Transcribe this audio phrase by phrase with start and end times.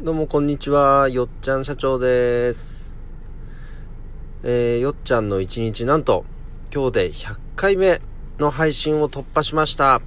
[0.00, 2.92] どうもこんにちは、よっちゃん社長です。
[4.42, 6.24] えー、よっちゃんの一日なんと、
[6.74, 8.00] 今日で100回目
[8.40, 10.02] の配信を突破しました。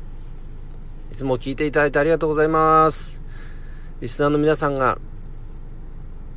[1.09, 3.21] いつも聞いていただいてありがとうございます。
[4.01, 4.99] リスナーの皆さんが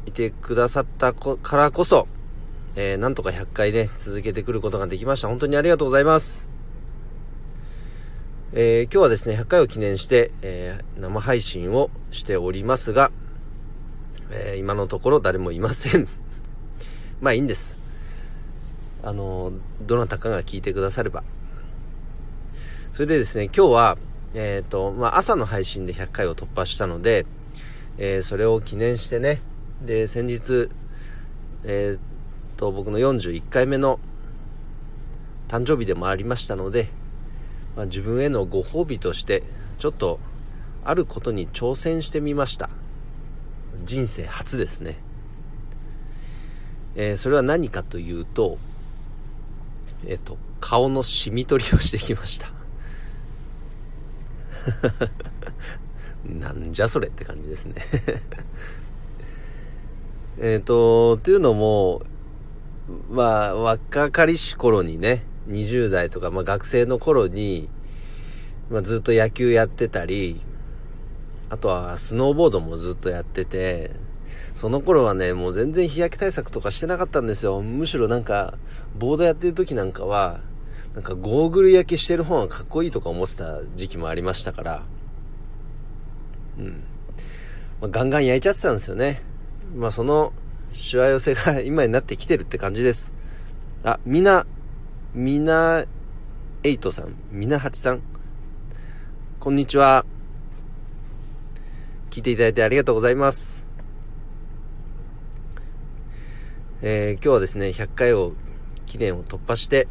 [0.07, 2.07] いてくださったからこそ、
[2.77, 5.27] えー、なんとか100回で、ね、続けてくることができました。
[5.27, 6.49] 本当にありがとうございます。
[8.53, 13.11] えー、今日はですね、100回を記念して、えー、生配信をしておりますが、
[14.31, 16.09] えー、今のところ誰もいません。
[17.21, 17.79] まあいいんです。
[19.03, 21.23] あの、どなたかが聞いてくだされば。
[22.93, 23.99] それでですね、今日は、
[24.35, 27.27] えっ、ー、と、まあ朝の配信で100回を突破したので、
[27.99, 29.41] えー、それを記念してね、
[29.83, 30.69] で、先日、
[31.65, 34.01] えっ、と、僕の41回目の
[35.49, 36.89] 誕生日でもありましたので、
[37.77, 39.43] まあ、自分へのご褒美として
[39.79, 40.21] ちょっと
[40.85, 42.71] あることに挑戦してみました
[43.85, 44.97] 人生初ですね、
[46.95, 48.59] えー、それは何かというと
[50.07, 52.51] えっ、と顔のシミ取りをしてきました。
[56.39, 57.75] なんじゃそれって感じですね。
[60.39, 62.03] えっと、というのも、
[63.11, 67.69] まあ、若かりし頃にね、20代とか、まあ、学生の頃に、
[68.71, 70.41] まあ、ずっと野球やってたり、
[71.51, 73.91] あとはスノーボードもずっとやってて、
[74.55, 77.61] その頃はね、もう全然日焼け対策とかしてなかったんですよ。
[77.61, 78.55] むしろなんか、
[78.97, 80.41] ボードやってる時なんかは、
[80.95, 84.83] なんかゴーグル焼けしてる方がかっこいいとか思ってた時期もありましたから、
[86.59, 86.85] うん。
[87.81, 89.23] まあ、ガンガン焼いちゃってたんですよね。
[89.75, 90.33] まあその、
[90.71, 93.13] しわ寄せが 今になってきてるって感じです。
[93.83, 94.47] あ、みな、
[95.15, 95.85] みな、
[96.63, 98.03] エイトさん、みなはちさん、
[99.41, 100.05] こんにちは。
[102.11, 103.71] 聞いていただいてありがとうございます。
[106.83, 108.33] えー、今日はですね、100回を、
[108.87, 109.87] 記念を突破して、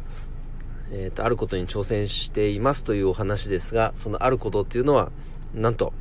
[0.92, 5.10] えっ、ー、と、あることに挑戦していますというお話ですが、そのあることっていうのは、
[5.54, 5.94] なんと、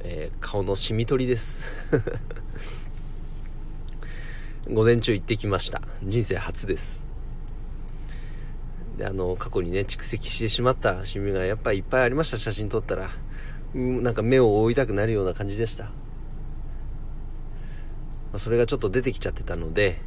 [0.00, 1.60] えー、顔のシミ取りです。
[4.72, 5.82] 午前中行ってきました。
[6.02, 7.04] 人生初です。
[8.96, 13.10] で、あの、過去にね、蓄積してしまったシミがやっぱりいっぱいありました、写真撮ったら。
[13.74, 15.90] なんか目を覆いたくなるような感じでした。
[18.32, 20.00] ま、それがちょっと出てきちゃってたので、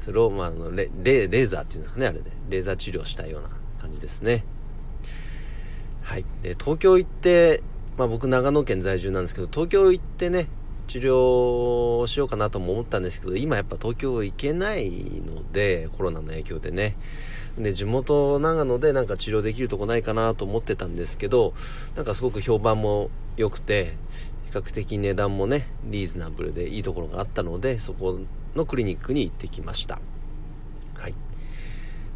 [0.00, 2.30] それを、まあ、のレレーザーっていうんですかね、あれで。
[2.48, 3.48] レーザー治療したような
[3.80, 4.44] 感じですね。
[6.02, 6.24] はい。
[6.42, 7.62] で、東京行って、
[7.96, 10.48] まあ僕長野県在住なんですけど、東京行ってね、
[10.86, 16.96] 治療しようかなとも思ったんですけど、今やっぱ東京行けないので、コロナの影響でね。
[17.58, 21.54] で、地元長野でなんか治療できるとこないかなと思ってたんですけど、
[21.96, 23.96] なんかすごく評判も良くて、
[24.50, 28.18] 比較的値段もね、リーズナブルでいいところがあったので、そこ
[28.54, 30.00] のクリニックに行ってきました。
[30.94, 31.14] はい。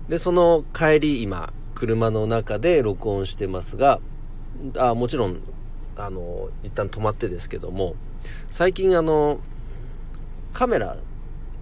[0.09, 4.01] で、その帰り、今、車の中で録音してますが、
[4.77, 5.41] あもちろん、
[5.97, 7.95] あの、一旦止まってですけども、
[8.51, 9.39] 最近あの、
[10.53, 10.97] カメラ、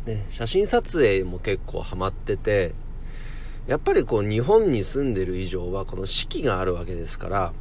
[0.07, 2.75] ね、写真撮影も結構ハマってて、
[3.67, 7.53] やっぱりこう日本に住んでる以上はこの四季があるわけですから、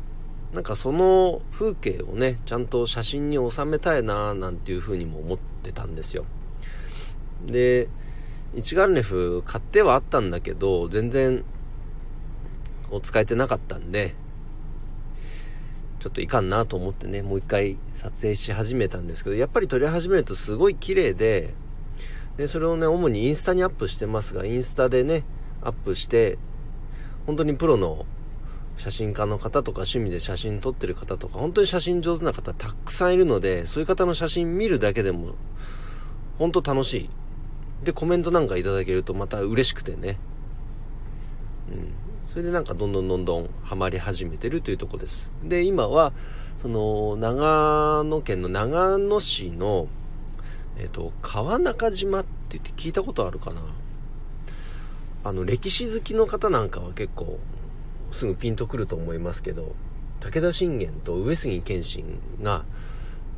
[0.53, 6.25] なんかその風景をね、ちゃんと写真に収めたいななんていうふうにも思ってたんですよ。
[7.45, 7.89] で、
[8.55, 11.43] 一眼レフ買ってはあったんだけど、全然
[12.89, 14.15] こう使えてなかったんで、
[15.99, 21.55] ちょっといかんなと思ってね、もう一回撮影し始めたんですけど、やっぱり撮り始めるとすごい綺麗で、
[22.37, 25.23] で、それをね、主にインスタにアップしてますが、インスタでね、
[25.65, 26.37] アップして、
[27.25, 28.05] 本当にプロの
[28.77, 35.35] 写真家の方とか趣味で写真撮ってる方とか、本当に写真上手な方たくさんいるので、そういう方の写真見るだけでも、
[36.37, 37.09] 本当楽しい。
[37.83, 40.19] で、コメントなんかいただけるとまた嬉しくてね。
[41.71, 41.93] うん。
[42.25, 45.31] それでなんかどんどんどんどんハマり始めてるというとこです。
[45.43, 46.13] で、今は、
[46.61, 49.87] その、長野県の長野市の、
[50.77, 53.61] えっ、と、川中島って言って聞いたことあるかな
[55.25, 57.39] あの、歴史好きの方なんかは結構、
[58.11, 59.73] すぐピンとくると思いますけど、
[60.19, 62.63] 武田信玄と上杉謙信が、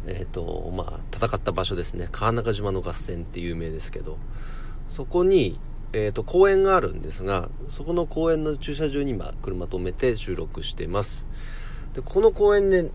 [0.05, 2.09] えっ、ー、と、まあ、戦った場所ですね。
[2.11, 4.17] 川中島の合戦って有名ですけど、
[4.89, 5.61] そこに、
[5.93, 11.25] えっ、ー、と、公園があるんですが、そこの公園の駐車場に今、車止めて収録してます。
[11.93, 12.91] で、この公園で、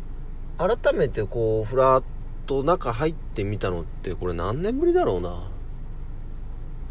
[0.58, 2.02] 改めてこう、ふらっ
[2.46, 5.48] と中入ってみたのって、これ何年ぶりだろうな。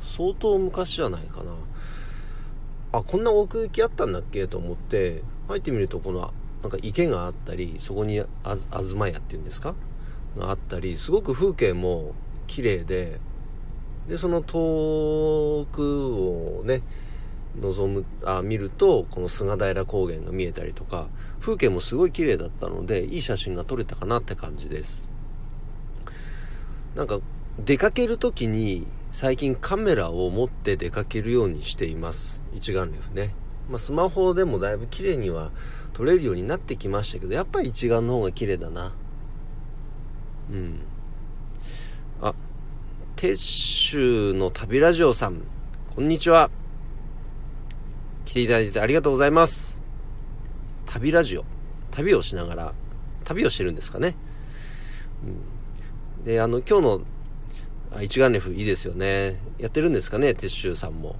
[0.02, 1.52] 相当昔じゃないかな。
[2.92, 9.76] あこんな奥行きあったんだっけと思って入ってみるとこのなんか池があったりそこにあず東屋っていうんですか？
[10.38, 12.14] があったり、すごく風景も
[12.48, 13.20] 綺麗で、
[14.08, 16.84] で、その遠くをね、
[17.60, 21.10] 望む、あ、見ると、この菅平高原が見えたりとか、
[21.42, 25.10] 風景もすごい綺麗だったので、いい写真が撮れたかなって感じです。
[26.96, 27.20] なんか、
[27.60, 32.42] 出かける時に、最近カメラを持って出かけるようにしています。
[32.54, 33.36] 一眼レフね。
[33.70, 35.52] まあ、スマホでもだいぶ綺麗には
[35.94, 38.94] 撮れるようになってきましたけど、やっぱり一眼の方が綺麗だな。
[40.50, 40.80] うん。
[42.22, 42.34] あ、
[43.18, 45.42] 鉄州の旅ラジオさん、
[45.94, 46.50] こんにちは。
[48.26, 49.82] 来ていただいてありがとうございます。
[50.86, 51.44] 旅ラジオ。
[51.92, 52.74] 旅をしながら、
[53.26, 54.16] 旅をしてるんですかね。
[56.18, 57.02] うん、で、あの、今日の
[58.00, 59.36] 一眼レフいいですよね。
[59.60, 61.18] やってるんですかね、鉄州さんも。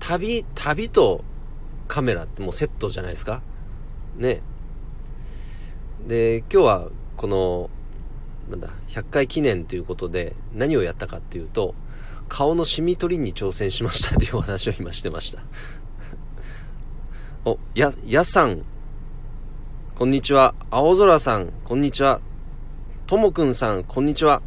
[0.00, 1.24] 旅、旅と
[1.88, 3.40] カメラってもうセットじゃないですか。
[4.16, 4.42] ね。
[6.06, 7.70] で、今日はこの、
[8.50, 11.74] なんだ、100回記念ということで何をやったかっていうと、
[12.28, 15.42] 顔のシミ取りに挑戦しましたというお話を今してました。
[17.44, 18.64] お、や、やさん、
[19.94, 20.54] こんにちは。
[20.70, 22.20] 青空さん、こんにちは。
[23.06, 24.42] ともくんさん、こんにちは。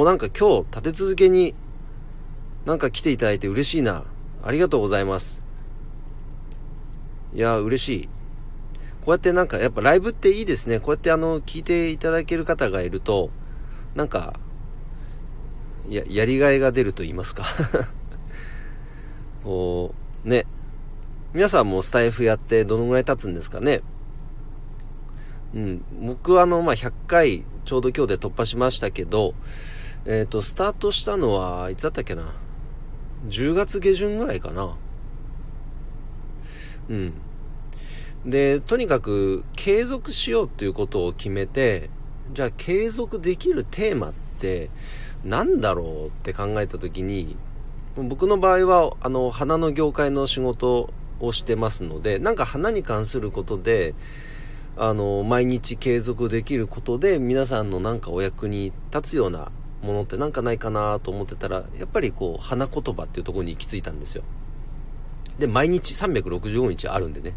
[0.00, 1.54] お、なんか今日立て続けに
[2.64, 4.04] なんか来ていただいて嬉しいな。
[4.42, 5.42] ありがとうございます。
[7.34, 8.08] いや、嬉しい。
[9.04, 10.80] こうやってなんかやっぱライブっていいですね。
[10.80, 13.28] こうやってあの、聞いていただける方がいると、
[13.94, 14.40] なんか、
[15.90, 17.44] や、やりがいが出ると言いますか
[19.44, 19.94] こ
[20.24, 20.46] う、ね。
[21.34, 23.82] 皆さんもスタイフやってどのぐらい経つんですかね
[25.54, 25.84] うん。
[26.00, 29.34] 僕はあの、まあ、100回ちょうど今日で突破しましたけど、
[30.04, 32.34] えっ、ー、と、スタートしたのは、いつだったっけな
[33.28, 34.76] ？10月下旬ぐらいかな。
[36.88, 37.12] うん。
[38.26, 41.90] で、とにかく継続しようっていうことを決めて、
[42.34, 44.70] じゃあ継続できるテーマって
[45.24, 47.36] 何だろうって考えた時に、
[47.96, 50.90] 僕の場合は、あの、花の業界の仕事
[51.20, 53.94] をしてますので、なんか花に関することで、
[54.76, 64.22] あの、毎日継続できることで、皆さんのなんかお役に立つようなものってなんかないかなと思ってたら、やっぱりこう、花言葉っていうところに行き着いたんですよ。
[65.38, 67.34] で、毎日365日あるんでね。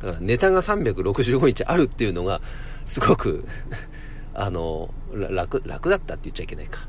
[0.00, 2.40] だからネタが365日あるっていうのが、
[2.84, 3.46] すごく
[4.34, 6.88] あの、楽、楽だったって言っちゃいけないか。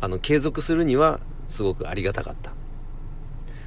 [0.00, 2.52] あの、継続するには、すごくありがたかった。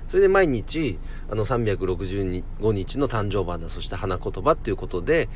[0.08, 1.00] それで毎日、
[1.30, 5.30] あの365日の誕生花、そして花言葉っていうことで、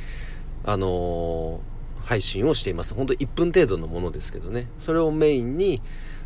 [0.63, 1.61] あの、
[2.07, 2.93] 配信をしています。
[2.93, 4.69] ほんと1分程度のものですけどね。
[4.79, 5.81] それをメインに、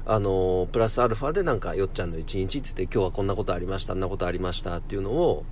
[0.06, 5.44] あの、プラスアルファでなんか、よっちゃんの一日って言って、今日はこんなことありました、あんなことありましたっていうのを、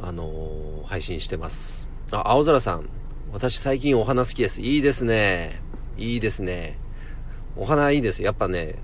[0.00, 1.88] あの、配信してます。
[2.10, 2.88] あ、青空さん。
[3.34, 4.62] 私最近お花好きです。
[4.62, 5.60] いいですね。
[5.98, 6.78] いいですね。
[7.54, 8.22] お花いいです。
[8.22, 8.76] やっぱね、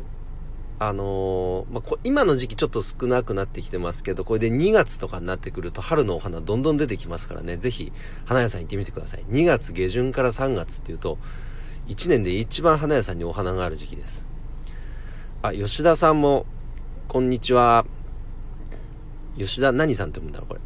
[0.89, 7.93] あのー、まあ、今の時期ちょっと少なくなってきてますけど、これで2月とかになってくると春のお花どんどん出てきますからね、ぜひ
[8.25, 9.25] 花屋さん行ってみてください。
[9.29, 11.19] 2月下旬から3月っていうと、
[11.89, 14.27] 1年で一番花屋さんにお花がある時期です。
[15.43, 16.47] あ、吉田さんも、
[17.09, 17.85] こんにちは。
[19.39, 20.61] 吉田何さんって読むんだろう、これ。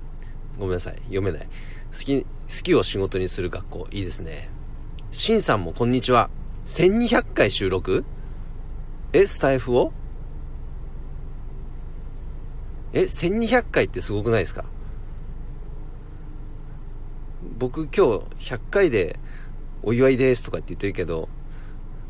[0.59, 0.97] ごめんなさい。
[1.05, 1.49] 読めない。
[1.93, 2.29] 好き、好
[2.63, 3.89] きを仕事にする学校。
[3.91, 4.49] いいですね。
[5.11, 6.31] しんさんもこんにちは。
[6.65, 8.05] 1200回収録？
[9.13, 9.93] え、スタイフを？
[12.97, 14.65] え、1200回ってすごくないですか？
[17.59, 17.91] 僕今
[18.41, 19.19] 日100回で
[19.83, 21.29] お祝いですとかって言ってるけど、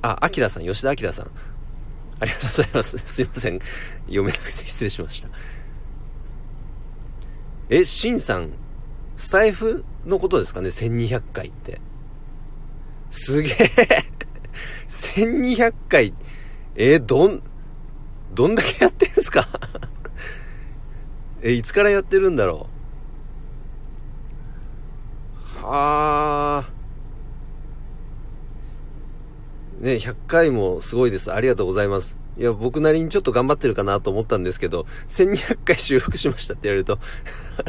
[0.00, 1.30] あ、アキラさん、吉田アキラさん。
[2.20, 2.98] ありがとうございます。
[3.04, 3.58] すいません。
[4.06, 5.28] 読めなくて失礼しました。
[7.68, 8.50] え、シンさん、
[9.16, 11.80] スタイフのことですかね ?1200 回って。
[13.10, 14.04] すげえ
[14.88, 16.14] 1200回、
[16.76, 17.42] えどん、
[18.34, 19.48] どんだけやってんすか？
[21.46, 22.66] え、いつからやってるんだろ
[25.62, 25.64] う？
[25.64, 26.70] はあ。
[29.80, 31.32] ね、100回もすごいです。
[31.32, 32.18] ありがとうございます。
[32.36, 36.98] いや、僕なりにちょっと頑張ってるかなと思ったんですけど、1200回収録しましたって言われると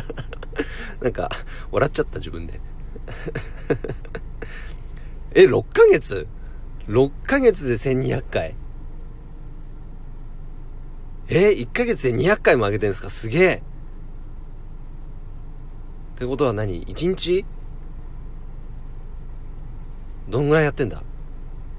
[0.99, 1.29] なんか、
[1.69, 2.59] 笑っちゃった自分で
[5.35, 6.25] え、6ヶ月
[6.87, 8.55] ?6 ヶ月で1200回
[11.29, 13.09] えー、1ヶ月で200回も上げてんすか？
[13.09, 13.63] すげえ。
[16.15, 17.45] ってことは何 ?1 日？
[20.29, 21.03] どんぐらいやってんだ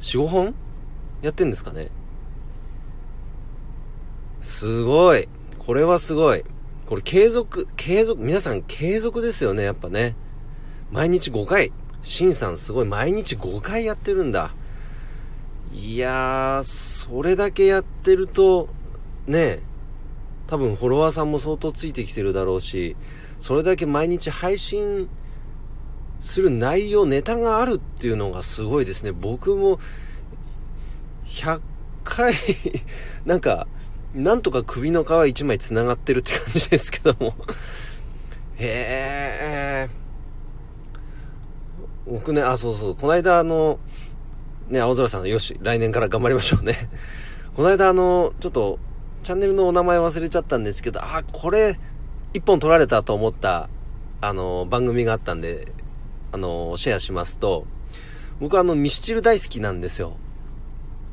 [0.01, 0.55] ?4、5本？
[1.23, 1.91] やってんですかね？
[4.41, 5.29] すごい。
[5.59, 6.45] これはすごい。
[6.87, 10.15] これ継続、継続、皆さん継続ですよね、やっぱね。
[10.91, 11.73] 毎日5回。
[12.03, 12.87] シンさんすごい。
[12.87, 14.55] 毎日5回やってるんだ。
[15.75, 18.69] いやー、それだけやってると、
[19.29, 19.61] ね、
[20.47, 22.97] 多分フォロワーさんも相当ついてきてるだろうし、
[23.39, 25.09] それだけ毎日配信
[26.21, 29.13] する内容、ネタがあるっていうのがすごいですね。
[29.13, 29.79] 僕も、
[31.27, 31.61] 100
[32.05, 32.35] 回
[33.27, 33.69] なんか、
[34.15, 37.35] なんとか首の皮一枚繋がってるって感じですけども
[38.57, 39.91] へえ。
[42.07, 43.79] 僕ね、あ、そうそう、この間あの、
[44.69, 46.89] ね、青空さんよし、来年から頑張りましょうね。
[47.55, 48.79] この間あの、ちょっと、
[49.23, 51.79] チャンネルのお名前忘れちゃったんですけど、あ、これ、
[52.35, 53.69] 一本取られたと思った、
[54.21, 55.73] あの、番組があったんで、
[56.33, 57.67] あの、シェアしますと、
[58.41, 60.17] 僕はあの、ミスチル大好きなんですよ。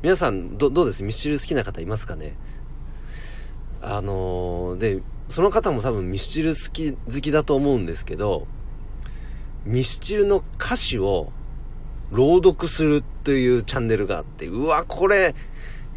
[0.02, 1.02] 皆さん、ど、どうです？
[1.02, 2.36] ミスチル好きな方いますかね？
[3.80, 8.46] あので、その方も多分ミスチル好き、好きだと思うんですけど、
[9.64, 11.32] ミスチルの歌詞を
[12.12, 15.34] 朗読するというチャンネルがあって、うわ、これ、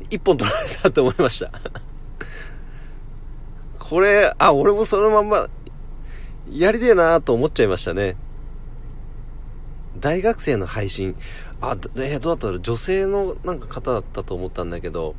[0.09, 1.51] 一本取られたと思いました。
[3.89, 5.49] これ、あ、俺もそのまんま、
[6.51, 8.17] やりてえなと思っちゃいましたね。
[9.99, 11.15] 大学生の配信、
[11.59, 15.15] あ、えー、どうだったら女性のなんか方だったと思ったんだけど、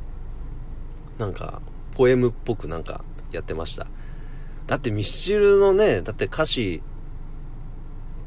[1.17, 1.61] なんか、
[1.95, 3.87] ポエムっぽくなんかやってました。
[4.67, 6.81] だってミスチルのね、だって歌詞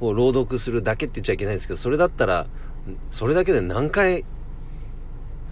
[0.01, 2.49] を朗読するだけって言っちゃいけないんですけど、それだったら、
[3.11, 4.27] それだけで何回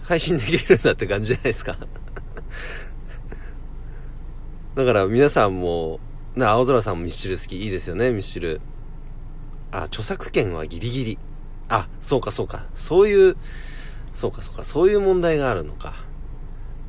[0.03, 1.77] 配信できるんだって感じじゃないですか
[4.75, 5.99] だから皆さんも、
[6.35, 7.63] な、青空さんもミスチル好き。
[7.63, 8.59] いいですよね、ミスチル。
[9.71, 11.19] あ、著作権はギリギリ。
[11.69, 12.65] あ、そうかそうか。
[12.73, 13.37] そういう、
[14.13, 14.63] そうかそうか。
[14.63, 15.95] そういう問題があるのか。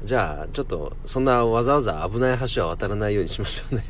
[0.05, 3.85] じゃあ、ちょっと、そんなわざわざ危ない橋は渡らないようにしましょうね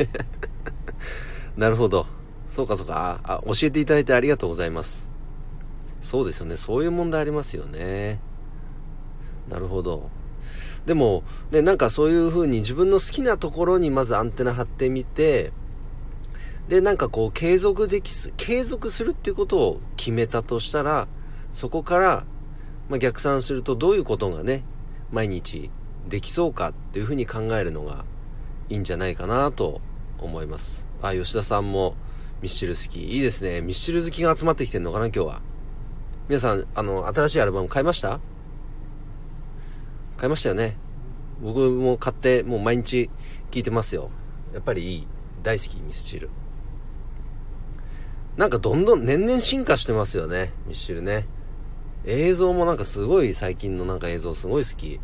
[1.57, 2.07] なるほど。
[2.51, 3.21] そうかそうか。
[3.23, 5.11] あ、教えていただいてありがとうございます。
[6.01, 6.57] そうですよね。
[6.57, 8.21] そういう問題ありますよね。
[9.49, 10.11] なるほど。
[10.87, 15.53] でも、ね、なんかそういう風に自分の好きなところにまずアンテナ張ってみて、
[16.69, 21.09] で、なんかこう、継続できす、継続するっていうことを決めたとしたら、
[21.53, 22.25] そこから、
[22.89, 24.65] まあ、逆算するとどういうことがね、
[25.11, 25.71] 毎日
[26.09, 28.05] できそうかっていうふうに考えるのが
[28.69, 29.81] いいんじゃないかなと
[30.19, 30.87] 思います。
[31.03, 31.95] あ、吉田さんも
[32.43, 33.15] ミスチル好き。
[33.15, 33.61] いいですね。
[33.61, 35.43] ミスチル好きが集まってきてんのかな、今日は。
[36.29, 38.21] 皆さん、あの、新しいアルバム買いました？
[40.17, 40.77] 買いましたよね。
[41.43, 43.11] 僕も買って、もう毎日
[43.51, 44.11] 聴いてますよ。
[44.53, 45.07] やっぱりいい。
[45.43, 46.31] 大好き、ミスチル。
[48.37, 51.27] なんかどんどん年々進化してますよね、ミスチルね。
[52.05, 55.01] 映像もなんかすごい最近のなんか映像すごい好き。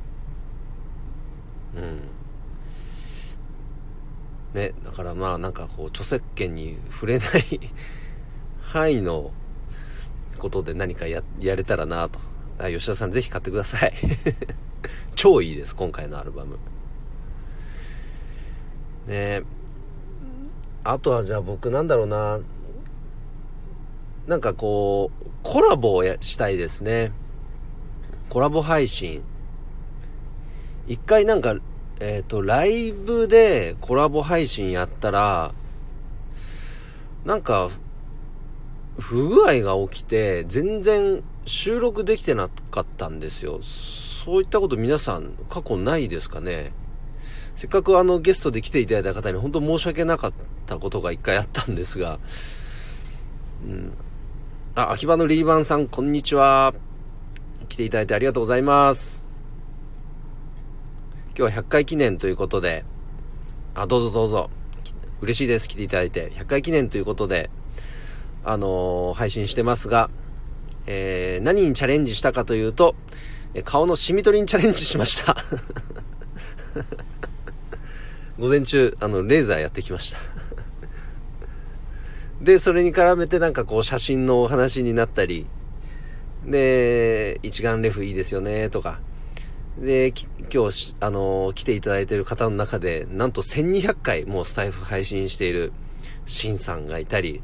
[1.76, 2.00] うん。
[4.54, 7.60] ね、だからまあなんかこう著作権に触れない
[8.60, 9.30] 範囲の
[10.38, 12.18] ことで何かや、やれたらなと。
[12.68, 13.92] 吉田さんぜひ買ってください
[15.14, 16.58] 超いいです、今回のアルバム。
[19.06, 19.42] ね
[20.84, 22.40] あとはじゃあ僕なんだろうな。
[24.26, 27.12] なんかこう、コラボをしたいですね。
[28.28, 29.22] コラボ配信。
[30.86, 31.56] 一回なんか、
[32.00, 35.52] えっ、ー、と、ライブでコラボ配信やったら、
[37.24, 37.70] なんか、
[38.98, 43.60] 不具合が起きて、全然収録できてなかったんですよ。
[43.62, 46.72] そういったこと皆さん過去ないですかね？
[47.56, 50.32] せっかくあのゲストで来ていただいた方に本当申し訳なかっ
[50.66, 52.18] たことが一回あったんですが、
[53.64, 53.92] うん。
[54.74, 56.74] あ、秋葉のリーバンさん、こんにちは。
[57.68, 59.24] 来ていただいてありがとうございます。
[61.36, 62.84] 今日は100回記念ということで、
[63.74, 64.50] あ、どうぞどうぞ。
[65.20, 65.68] 嬉しいです。
[65.68, 66.30] 来ていただいて。
[66.30, 67.50] 100回記念ということで、
[68.44, 70.10] あのー、配信してますが、
[70.92, 72.96] えー、何にチャレンジしたかというと、
[73.64, 75.36] 顔のシミ取りにチャレンジしました。
[78.40, 80.18] 午前中、あの、レーザーやってきました。
[82.42, 85.46] で、それに絡めてなんかこう写真のお話になったり、
[86.44, 88.98] で、一眼レフいいですよね、とか、
[89.78, 90.12] で、
[90.52, 95.72] 今日、あのー、来ていただいている方の中で、なんと1200回もうスタイフ配信している
[96.26, 97.42] シンさんがいたり、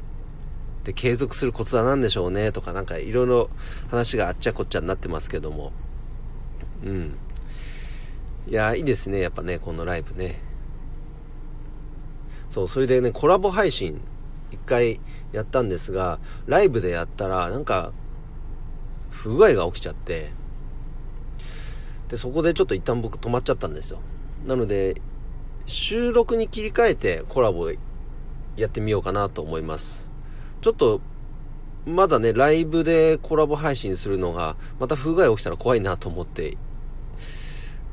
[0.87, 3.49] で、継続するコツは何でしょうね、とか、なんかいろいろ
[3.89, 5.73] 話があっちゃこっちゃになってますけども。
[6.81, 7.17] うん。
[8.47, 10.39] いや、いいですね、やっぱね、このライブね。
[12.49, 13.99] そう、それでね、コラボ配信、
[14.49, 15.01] 一回
[15.33, 17.91] やったんですが、ライブでやったら、なんか、
[19.09, 20.31] 不具合が起きちゃって、
[22.07, 23.99] で、そこでちょっと一旦僕止まっちゃったんですよ。
[24.45, 25.01] なので、
[25.65, 27.69] 収録に切り替えてコラボ
[28.55, 30.06] やってみようかなと思います。
[30.61, 31.01] ちょっと、
[31.85, 36.57] まだね、ライブでコラボ配信するのが、また不具合起きたら怖いなと思って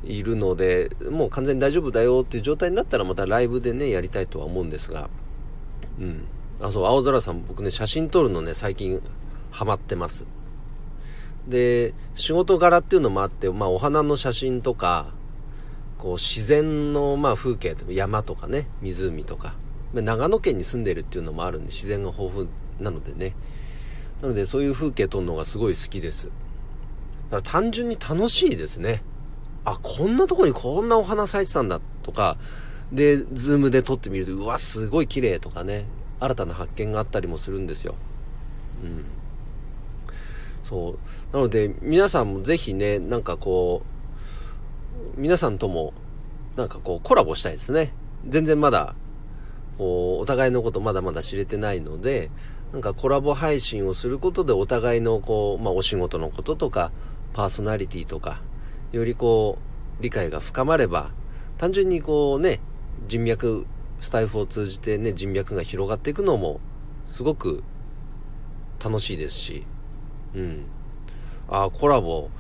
[0.03, 5.09] いるので、もう完全に大丈夫だよっていう状態になったらまたライブでね、やりたいとは思うんですが、
[6.01, 6.25] うん。
[6.61, 9.01] あ、そう、青空さん、僕ね、写真撮るのね、最近
[9.51, 10.27] ハマってます。
[11.49, 15.13] で、仕事柄っていうのもあって、まあ、お花の写真とか、
[15.99, 19.55] こう、自然の、まあ、風景、山とかね、湖とか、
[20.03, 22.49] 長野県に住んでるっていうのもあるんで、自然が豊富
[22.81, 23.35] なのでね。
[24.23, 26.27] なので、そういう風景撮るのがすごい好きです。
[26.27, 29.03] だから単純に楽しいですね。
[29.65, 32.37] あ、こんなとこにこんなお花咲いてたんだとか、
[32.93, 35.87] で、ズームで撮ってみると、うわ、すごい綺麗とかね、
[36.21, 37.95] 新たな発見があったりもするんですよ。
[38.83, 39.05] うん。
[40.65, 40.99] そう。
[41.35, 43.83] なので、皆さんもぜひね、なんかこ
[45.17, 45.93] う、皆さんとも、
[46.57, 47.93] なんかこう、コラボしたいですね。
[48.27, 48.95] 全然まだ、
[49.79, 52.31] こう、お互いのことまだまだ知れてないので、
[52.73, 56.93] なんかコラボ配信をすることでお互いのこう、まあお仕事のこととか、
[57.33, 58.43] パーソナリティとか、
[58.93, 59.59] よりこ
[60.01, 61.11] う、理解が深まれば、
[61.59, 62.61] 単純にこうね、
[63.07, 63.67] 人脈、
[64.01, 66.61] スタイフを通じてね、人脈が広がっていくのも、
[67.07, 67.63] すごく
[68.83, 69.67] 楽しいですし、
[70.35, 70.67] うん。
[71.49, 72.31] あ、コラボ、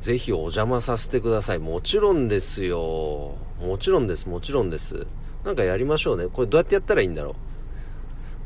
[0.00, 1.58] ぜひお邪魔させてください。
[1.58, 3.34] もちろんですよ。
[3.60, 5.06] もちろんです、もちろんです。
[5.44, 6.26] なんかやりましょうね。
[6.26, 7.30] これどうやってやったらいいんだろ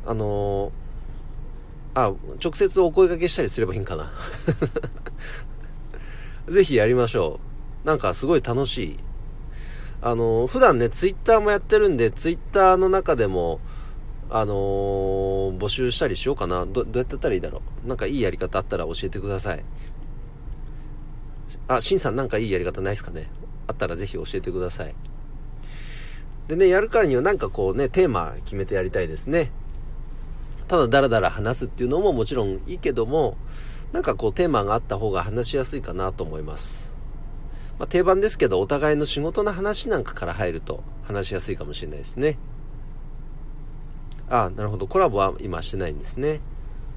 [0.06, 0.10] う。
[0.10, 4.12] あのー、あ、直接お声掛けしたりすればいいんかな。
[6.48, 7.40] ぜひやりましょ
[7.84, 7.86] う。
[7.86, 8.98] なんかすごい楽しい。
[10.00, 13.60] あのー、普段ね、ツイッターもやってるんで、ツイッターの中でも、
[14.30, 16.66] あのー、募集したりしようかな。
[16.66, 17.88] ど、どうやってやったらいいだろう。
[17.88, 19.64] なんかいいやり方あったら教えてください。
[21.68, 23.28] あ、シンさんなんかいいやり方ないですかね
[23.66, 24.94] あったらぜひ教えてください。
[26.48, 29.50] でね、やるからにはなんかこうね、テーマ決めてやりたいですね。
[30.68, 33.36] ただダラダラ話すっていうのももちろんいいけども、
[33.92, 36.92] なんかこうテーマがあった方が話しやすいかなと思います。
[37.78, 42.38] まあ、定番ですけど、お互いの仕事の話なんかから入ると話しやすいかもしれないですね。
[44.28, 44.86] あなるほど。
[44.86, 46.40] コラボは今してないんですね。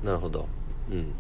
[0.04, 0.48] なるほど。
[0.90, 1.14] うん。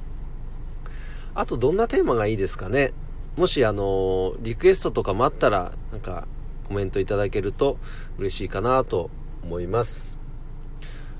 [1.35, 2.93] あと、どんなテーマがいいですかね。
[3.37, 6.27] もし、あの、リクエストとかもあったら、なんか、
[6.69, 7.77] コメントいただけると
[8.19, 9.09] 嬉しいかなと
[9.43, 10.15] 思います。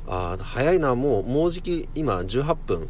[0.07, 0.93] あ、早いな。
[0.93, 2.88] もう、もうじき、今、18分。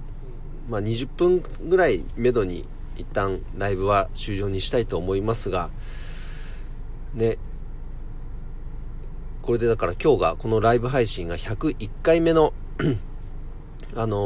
[0.70, 2.68] まあ、20分ぐらいめどに、
[2.98, 5.70] 一旦、ライブは終了にしたいと思いますが、
[7.14, 7.38] ね、
[9.42, 12.54] これでだから今日がこのライブ配信が101回目の
[13.96, 14.18] あの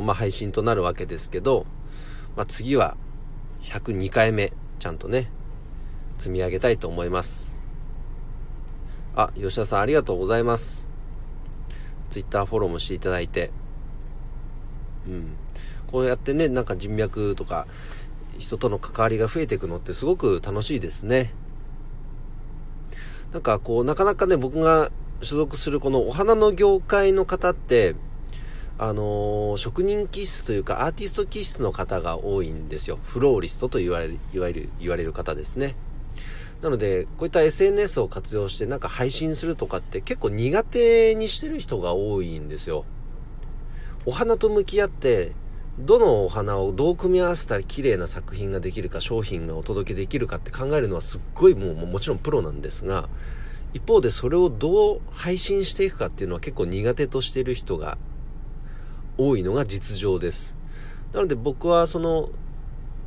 [0.00, 1.66] ー、まあ、配信となるわけですけど、
[2.36, 2.96] まあ、次は
[3.64, 5.28] 102回目、ちゃんとね、
[6.18, 7.53] 積み上げたいと思います。
[9.16, 10.86] あ、吉田さんありがとうございます。
[12.10, 13.50] ツイッターフォローもしていただいて。
[15.06, 15.36] うん。
[15.86, 17.66] こうやってね、なんか人脈とか、
[18.38, 21.32] 人との関わりが増えていくのってすごく楽しいですね。
[23.32, 24.90] なんかこう、なかなかね、僕が
[25.22, 27.94] 所属するこのお花の業界の方って、
[28.76, 32.98] あのー、職人気質というかアーティスト気質の方が多いんですよ。
[33.04, 35.76] フローリストと言われる、いわゆる、言われる方ですね。
[36.64, 42.86] なので、こういった SNS を活用してなんか配信するとかって結構苦手にしてる人が多いんですよ。
[44.06, 45.32] お花と向き合って、
[45.78, 53.10] どのお花をどう組み合わせたら綺麗な作品ができるか、商品がお届けできるかって考えるのはすっごいもうもちろんプロなんですが、
[53.74, 57.98] 一方でそれをどう配信していくかっていうのは結構苦手としてる人が
[59.18, 60.56] 多いのが実情です。
[61.12, 62.30] なので僕はその、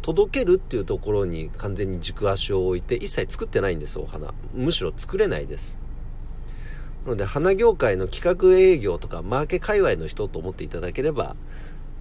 [0.02, 4.34] 届けるっていうところに完全に軸足を置いて一切作ってないんです、お花。
[4.54, 5.80] むしろ作れないです。
[7.06, 11.36] なので花業界の企画営業とかマーケ界隈の人と思っていただければ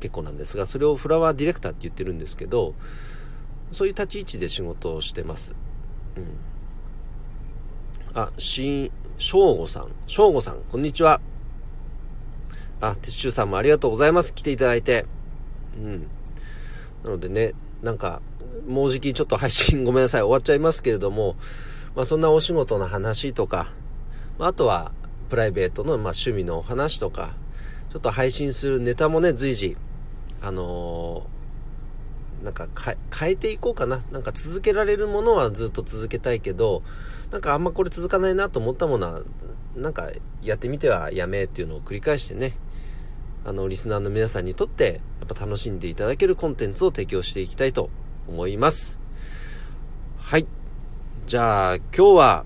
[0.01, 2.75] 結構なんですが、それをフラワーディレクターって言ってるんですけど、
[3.73, 5.55] そういう立ち位置で仕事をしてます。
[6.17, 8.21] うん。
[8.21, 9.89] あ、しん、しょうごさん。
[10.07, 11.21] しょうごさん、こんにちは。
[12.81, 14.35] あ、鉄柱さんもありがとうございます。
[14.35, 15.07] 来ていただいて。
[15.79, 16.07] うん。
[17.05, 17.55] なのでね、
[17.87, 18.21] なんか、
[18.67, 21.37] もうじきちょっと配信 ごめんなさい、終わっちゃいますけれども、
[21.95, 23.71] まあそんなお仕事の話とか、
[24.39, 24.91] まあとは
[25.31, 27.35] プライベートのまあ趣味のお話とか、
[27.93, 29.77] ちょっと配信するネタもね、随時
[30.43, 32.67] あのー、なんか
[33.17, 34.03] 変えていこうかな。
[34.11, 36.83] なんか続けられるものはずっと続けたいけど、
[37.31, 39.23] なんかあんまこれ続かないなと思ったものは、
[39.77, 40.11] なんか
[40.43, 42.57] やってみてはやめっていうのを繰り返してね、
[43.47, 47.91] あの、リスナーの皆さんにとって、やっぱ楽しんでいただけるコンテンツを提供していきたいと
[48.29, 48.99] 思います。
[50.19, 50.47] はい。
[51.29, 52.45] じゃあ、今日は、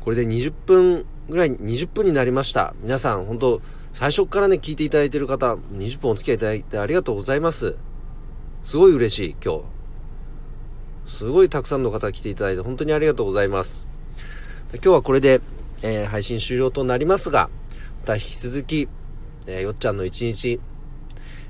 [0.00, 2.74] これで20分ぐらい、20分になりました。
[2.80, 3.60] 皆さん、本当
[3.92, 7.76] 最初からね、聞いていただいている方、20分お付き合いいただいてありがとうございます。
[8.64, 9.56] すごい嬉しい、今
[11.06, 11.12] 日。
[11.12, 13.86] すごいたくさんの方来ていただいて本当にありがとうございます。
[14.72, 15.42] 今日はこれで、
[15.82, 17.50] えー、配信終了となりますが、
[18.00, 18.88] また引き続き、
[19.48, 20.60] えー、よっちゃんの一日、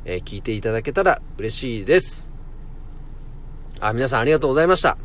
[0.04, 2.28] えー、聞いていただけたら嬉しいです。
[3.80, 4.96] あ、皆さんありがとうございました。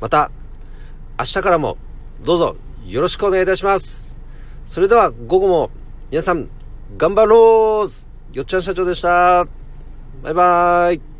[0.00, 0.30] また、
[1.18, 1.76] 明日からも
[2.24, 4.18] どうぞよろしくお願いいたします。
[4.64, 5.70] それでは午後も
[6.10, 6.48] 皆さん
[6.96, 9.46] 頑張ろうよっちゃん社長でした。
[10.22, 11.15] バイバーイ。